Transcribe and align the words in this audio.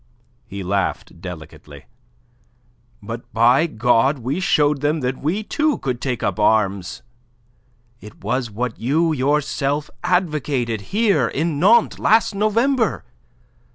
He 0.47 0.63
laughed 0.63 1.21
delicately. 1.21 1.85
"But, 3.03 3.31
by 3.33 3.67
God, 3.67 4.17
we 4.17 4.39
showed 4.39 4.81
them 4.81 5.01
that 5.01 5.19
we, 5.21 5.43
too, 5.43 5.77
could 5.77 6.01
take 6.01 6.23
up 6.23 6.39
arms. 6.39 7.03
It 7.99 8.23
was 8.23 8.49
what 8.49 8.79
you 8.79 9.13
yourself 9.13 9.91
advocated 10.03 10.81
here 10.89 11.27
in 11.27 11.59
Nantes, 11.59 11.99
last 11.99 12.33
November. 12.33 13.03